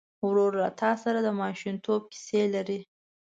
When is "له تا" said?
0.61-0.91